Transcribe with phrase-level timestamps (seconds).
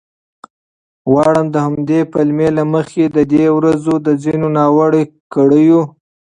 [1.11, 5.81] غواړم د همدې پلمې له مخې د دې ورځو د ځینو ناوړه کړیو